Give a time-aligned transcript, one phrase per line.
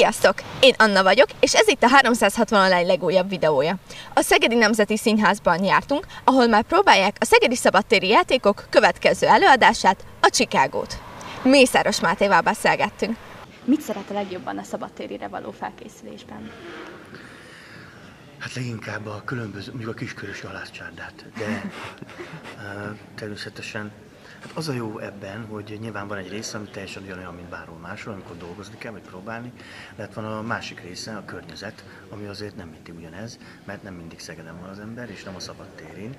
[0.00, 0.34] Sziasztok!
[0.60, 3.74] Én Anna vagyok, és ez itt a 360 online legújabb videója.
[4.14, 10.30] A Szegedi Nemzeti Színházban jártunk, ahol már próbálják a Szegedi Szabadtéri Játékok következő előadását, a
[10.30, 10.98] Csikágót.
[11.42, 13.16] Mészáros Mátéval beszélgettünk.
[13.64, 16.50] Mit szeret a legjobban a szabadtérire való felkészülésben?
[18.38, 21.46] Hát leginkább a különböző, mondjuk a kiskörös halászcsárdát, de
[22.56, 23.92] uh, természetesen
[24.40, 27.78] Hát az a jó ebben, hogy nyilván van egy része, ami teljesen ugyanolyan, mint bárhol
[27.78, 29.52] máshol, amikor dolgozni kell, vagy próbálni,
[29.96, 33.94] de hát van a másik része, a környezet, ami azért nem mindig ugyanez, mert nem
[33.94, 36.16] mindig Szegeden van az ember, és nem a szabad térén.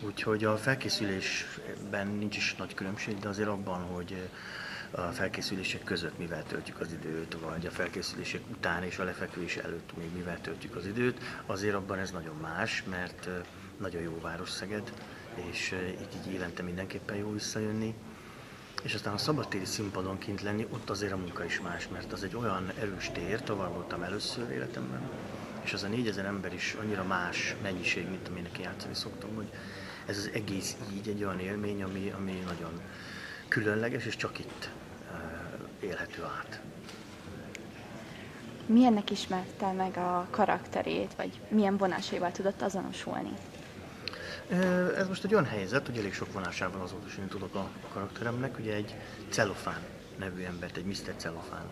[0.00, 4.28] Úgyhogy a felkészülésben nincs is nagy különbség, de azért abban, hogy
[4.90, 9.96] a felkészülések között mivel töltjük az időt, vagy a felkészülések után és a lefekvés előtt
[9.96, 13.28] még mivel töltjük az időt, azért abban ez nagyon más, mert
[13.78, 14.92] nagyon jó város Szeged,
[15.50, 17.94] és így, így évente mindenképpen jó visszajönni.
[18.82, 22.22] És aztán a szabadtéri színpadon kint lenni, ott azért a munka is más, mert az
[22.22, 25.00] egy olyan erős tér, tavaly voltam először életemben,
[25.62, 29.50] és az a négyezer ember is annyira más mennyiség, mint aminek játszani szoktam, hogy
[30.06, 32.80] ez az egész így egy olyan élmény, ami, ami nagyon
[33.48, 34.70] különleges, és csak itt
[35.10, 36.60] uh, élhető át.
[38.66, 43.32] Milyennek ismerte meg a karakterét, vagy milyen vonásaival tudott azonosulni?
[44.96, 48.58] Ez most egy olyan helyzet, hogy elég sok vonásában azonosulni tudok a karakteremnek.
[48.58, 48.94] Ugye egy
[49.28, 49.80] celofán
[50.18, 51.14] nevű embert, egy Mr.
[51.16, 51.64] Celofán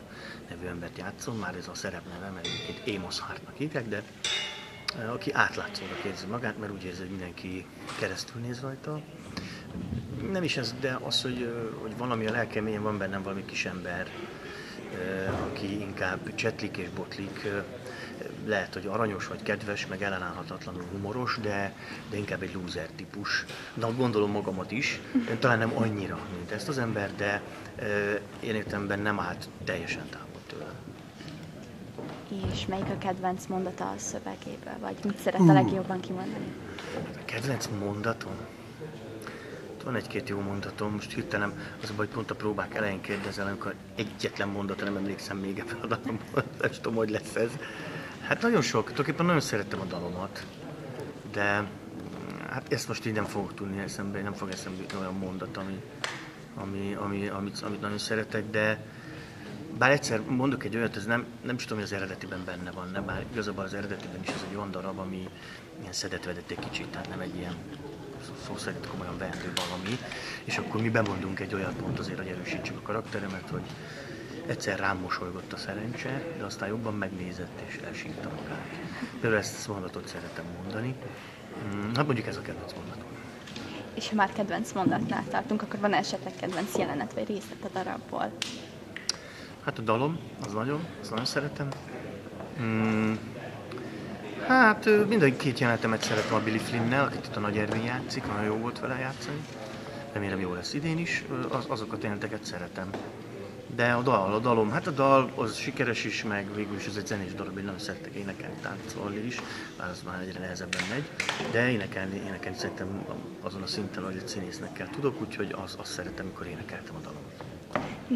[0.48, 4.02] nevű embert játszom, már ez a szerepneve, mert egyébként Amos Hartnak hívják, de
[5.10, 7.66] aki átlátszónak érzi magát, mert úgy érzi, hogy mindenki
[7.98, 9.00] keresztül néz rajta.
[10.32, 11.52] Nem is ez, de az, hogy,
[11.82, 14.06] hogy valami a lelkeményen van bennem valami kis ember,
[15.50, 17.48] aki inkább csetlik és botlik,
[18.46, 21.74] lehet, hogy aranyos vagy kedves, meg ellenállhatatlanul humoros, de,
[22.10, 23.44] de inkább egy loser típus.
[23.74, 27.42] De gondolom magamat is, én talán nem annyira, mint ezt az ember, de
[28.40, 30.72] én értemben nem állt teljesen távol tőle.
[32.52, 36.52] És melyik a kedvenc mondata a szövegéből, vagy mit szeret a legjobban kimondani?
[36.94, 38.36] A kedvenc mondatom?
[39.82, 41.52] Van egy-két jó mondatom, most hirtelen
[41.82, 45.80] az a baj, pont a próbák elején kérdezel, amikor egyetlen mondatra nem emlékszem még ebben
[45.80, 47.50] a dalomban, nem tudom, hogy lesz ez.
[48.20, 50.46] Hát nagyon sok, tulajdonképpen nagyon szerettem a dalomat,
[51.32, 51.68] de
[52.48, 55.82] hát ezt most így nem fogok tudni eszembe, nem fog eszembe olyan mondat, ami,
[56.54, 58.80] ami, ami, amit, amit nagyon szeretek, de
[59.78, 62.90] bár egyszer mondok egy olyat, ez nem, nem is tudom, hogy az eredetiben benne van,
[62.90, 65.28] nem, bár igazából az eredetiben is ez egy olyan darab, ami
[65.80, 67.54] ilyen szedetvedett egy kicsit, tehát nem egy ilyen
[68.46, 69.98] szó szerint komolyan vehető valami,
[70.44, 73.62] és akkor mi bemondunk egy olyat pont azért, hogy erősítsük a karakteremet, hogy
[74.46, 78.66] egyszer rám mosolygott a szerencse, de aztán jobban megnézett és elsírta magát.
[79.20, 80.94] Például ezt a mondatot szeretem mondani.
[81.74, 83.06] Mm, hát mondjuk ez a kedvenc mondatom.
[83.94, 88.32] És ha már kedvenc mondatnál tartunk, akkor van esetleg kedvenc jelenet vagy részlet a darabból?
[89.64, 91.68] Hát a dalom, az nagyon, azt nagyon szeretem.
[92.60, 93.14] Mm,
[94.48, 98.44] hát minden két jelenetemet szeretem a Billy Flynn-nel, akit itt a Nagy Ervin játszik, nagyon
[98.44, 99.40] jó volt vele játszani.
[100.12, 102.90] Remélem jó lesz idén is, az, azokat jeleneteket szeretem.
[103.76, 106.96] De a dal, a dalom, hát a dal az sikeres is, meg végül is ez
[106.96, 109.40] egy zenés darab, én nagyon szeretek énekelni, táncolni is,
[109.78, 111.10] bár az már egyre nehezebben megy,
[111.50, 113.06] de énekelni, énekelni szerintem
[113.40, 117.00] azon a szinten, hogy egy színésznek kell tudok, úgyhogy az, azt szeretem, amikor énekeltem a
[117.00, 117.22] dalom.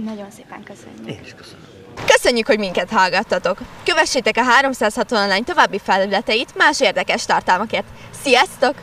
[0.05, 1.07] Nagyon szépen köszönjük.
[1.07, 1.82] Én is köszönöm.
[2.07, 3.59] Köszönjük, hogy minket hallgattatok!
[3.85, 7.87] Kövessétek a 360 online további felületeit más érdekes tartalmakért.
[8.23, 8.75] Sziasztok!